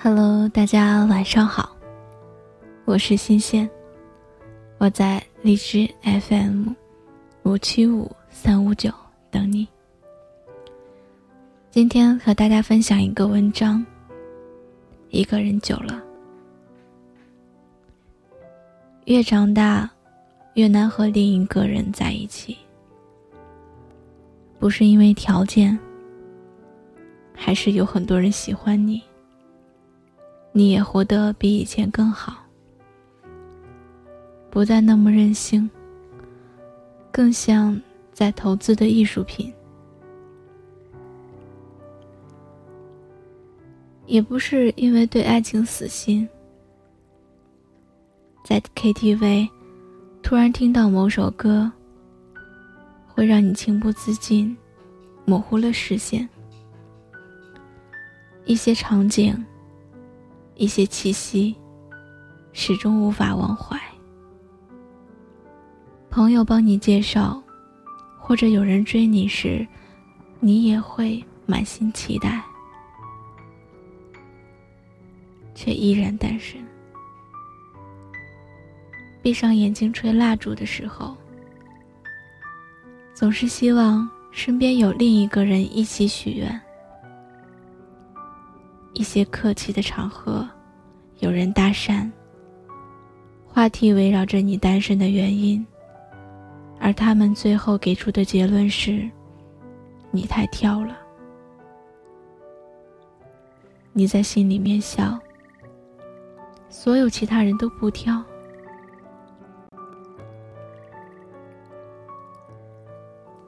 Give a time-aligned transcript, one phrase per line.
[0.00, 1.76] Hello，大家晚上好，
[2.84, 3.68] 我是新鲜，
[4.78, 6.68] 我在荔枝 FM
[7.42, 8.92] 五七五三五九
[9.28, 9.66] 等你。
[11.72, 13.84] 今天和大家分享一个文章。
[15.08, 16.00] 一个人久了，
[19.06, 19.90] 越长大，
[20.54, 22.56] 越难和另一个人在一起。
[24.60, 25.76] 不是因为条件，
[27.34, 29.02] 还是有很多人喜欢你。
[30.52, 32.44] 你也活得比以前更好，
[34.50, 35.68] 不再那么任性，
[37.12, 37.80] 更像
[38.12, 39.52] 在投资的艺术品。
[44.06, 46.26] 也不是因为对爱情死心，
[48.42, 49.48] 在 KTV
[50.22, 51.70] 突然听到某首歌，
[53.06, 54.56] 会让你情不自禁，
[55.26, 56.26] 模糊了视线，
[58.46, 59.44] 一些场景。
[60.58, 61.54] 一些气息，
[62.52, 63.80] 始终无法忘怀。
[66.10, 67.40] 朋友帮你介绍，
[68.18, 69.64] 或者有人追你时，
[70.40, 72.42] 你也会满心期待，
[75.54, 76.60] 却依然单身。
[79.22, 81.16] 闭上眼睛吹蜡烛的时候，
[83.14, 86.60] 总是希望身边有另一个人一起许愿。
[88.92, 90.48] 一些客气的场合，
[91.20, 92.10] 有人搭讪。
[93.46, 95.66] 话题围绕着你单身的原因，
[96.78, 99.08] 而他们最后给出的结论是：
[100.10, 100.96] 你太挑了。
[103.92, 105.18] 你在心里面笑，
[106.68, 108.22] 所有其他人都不挑。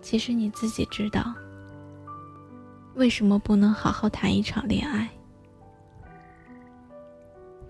[0.00, 1.34] 其实你自己知道，
[2.94, 5.10] 为什么不能好好谈一场恋爱？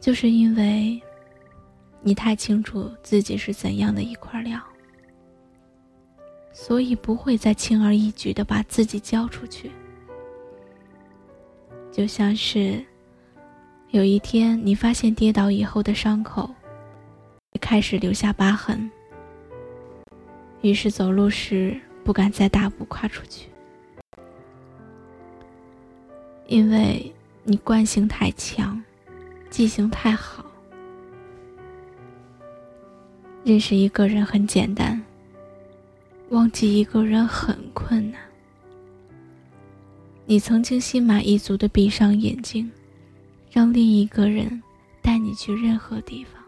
[0.06, 1.02] 就是因为，
[2.00, 4.62] 你太清楚自己是怎样的一块料，
[6.52, 9.68] 所以不会再轻而易举的把自己交出去。
[11.90, 12.80] 就像是，
[13.90, 16.48] 有一天你发现跌倒以后的伤口
[17.60, 18.88] 开始留下疤痕，
[20.60, 23.48] 于是走路时不敢再大步跨出去，
[26.46, 27.12] 因为
[27.42, 28.80] 你惯性太强。
[29.56, 30.44] 记性太好，
[33.42, 35.02] 认识一个人很简单，
[36.28, 38.20] 忘记一个人很困难。
[40.26, 42.70] 你曾经心满意足的闭上眼睛，
[43.50, 44.62] 让另一个人
[45.00, 46.44] 带你去任何地方，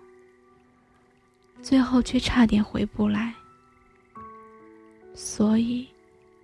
[1.63, 3.35] 最后却差点回不来，
[5.15, 5.89] 所以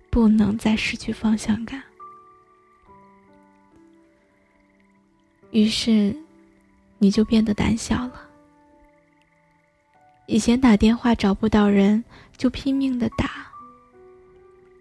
[0.09, 1.83] 不能再失去方向感。
[5.51, 6.24] 于是。
[6.97, 8.21] 你就变得胆小了。
[10.27, 12.03] 以前打电话找不到人
[12.35, 13.47] 就拼命的打，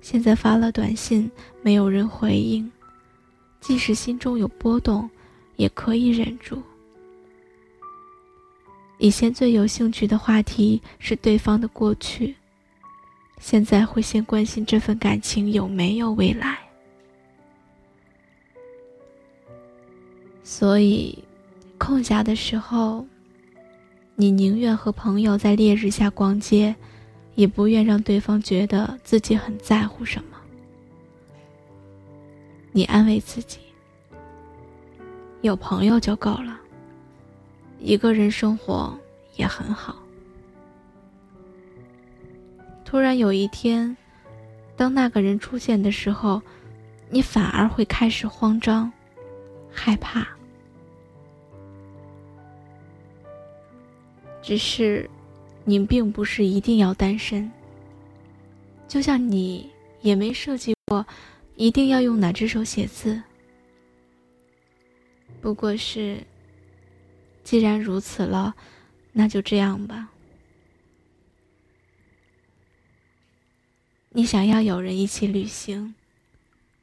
[0.00, 1.30] 现在发了短信
[1.62, 2.70] 没有人回应，
[3.60, 5.08] 即使心中有波动，
[5.56, 6.62] 也可以忍住。
[8.98, 12.34] 以前最有兴趣的话题是对方的过去，
[13.38, 16.58] 现在会先关心这份感情有没有未来。
[20.42, 21.23] 所以。
[21.84, 23.06] 空暇的时候，
[24.16, 26.74] 你宁愿和朋友在烈日下逛街，
[27.34, 30.38] 也不愿让对方觉得自己很在乎什么。
[32.72, 33.58] 你安慰自己，
[35.42, 36.58] 有朋友就够了，
[37.78, 38.98] 一个人生活
[39.36, 39.94] 也很好。
[42.82, 43.94] 突然有一天，
[44.74, 46.40] 当那个人出现的时候，
[47.10, 48.90] 你反而会开始慌张、
[49.70, 50.26] 害怕。
[54.46, 55.08] 只是，
[55.64, 57.50] 你并不是一定要单身。
[58.86, 59.70] 就像你
[60.02, 61.06] 也没设计过，
[61.56, 63.22] 一定要用哪只手写字。
[65.40, 66.22] 不过是，
[67.42, 68.54] 既然如此了，
[69.12, 70.10] 那就这样吧。
[74.10, 75.94] 你想要有人一起旅行，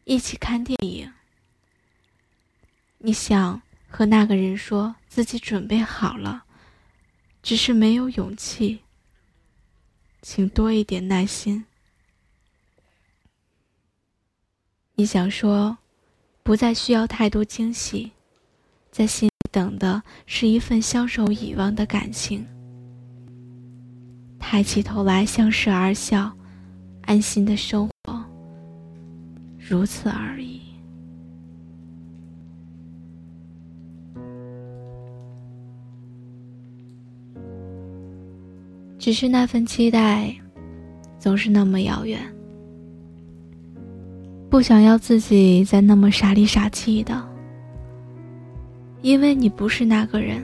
[0.05, 1.13] 一起看电影。
[2.97, 6.45] 你想和那个人说自己准备好了。
[7.41, 8.79] 只是没有勇气，
[10.21, 11.65] 请多一点耐心。
[14.95, 15.77] 你想说，
[16.43, 18.11] 不再需要太多惊喜，
[18.91, 22.45] 在心里等的是一份相守以往的感情。
[24.38, 26.35] 抬起头来，相视而笑，
[27.03, 28.23] 安心的生活，
[29.57, 30.50] 如此而已。
[39.01, 40.31] 只是那份期待，
[41.18, 42.19] 总是那么遥远。
[44.48, 47.19] 不想要自己再那么傻里傻气的，
[49.01, 50.39] 因为你不是那个人。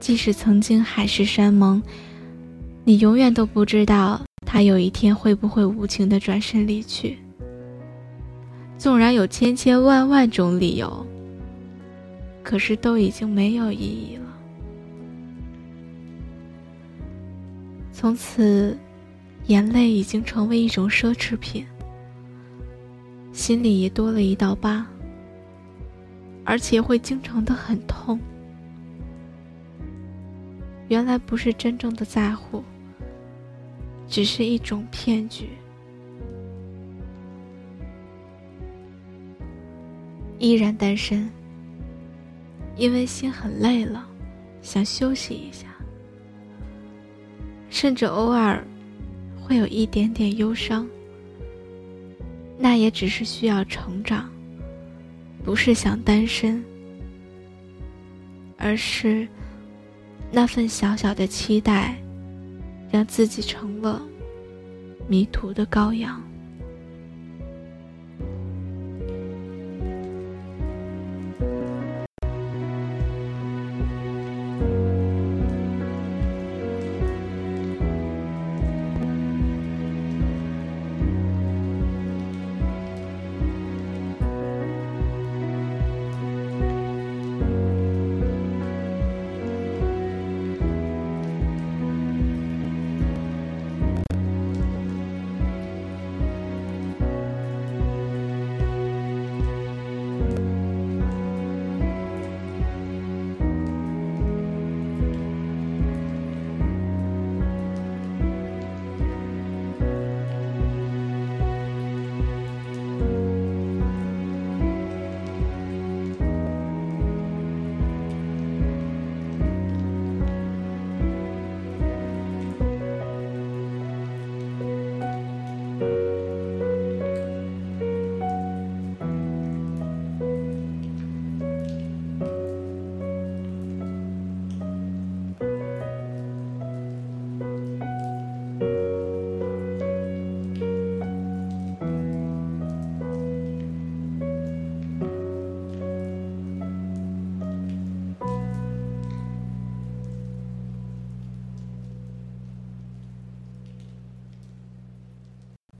[0.00, 1.80] 即使曾经海誓山盟，
[2.82, 7.16] 你永远都不知道他有一天会不会无情的转身离去。
[8.76, 11.06] 纵然有千千万万种理由，
[12.42, 14.25] 可是都已经没有意义了。
[17.98, 18.76] 从此，
[19.46, 21.64] 眼泪已经成为一种奢侈品，
[23.32, 24.86] 心里也多了一道疤，
[26.44, 28.20] 而且会经常的很痛。
[30.88, 32.62] 原来不是真正的在乎，
[34.06, 35.48] 只是一种骗局。
[40.38, 41.30] 依然单身，
[42.76, 44.06] 因为心很累了，
[44.60, 45.68] 想休息一下，
[47.76, 48.66] 甚至偶尔
[49.38, 50.88] 会有一点点忧伤。
[52.56, 54.30] 那也只是需要成长，
[55.44, 56.64] 不是想单身，
[58.56, 59.28] 而是。
[60.32, 61.94] 那份小小的期待，
[62.90, 64.00] 让自己成了
[65.06, 66.18] 迷途的羔羊。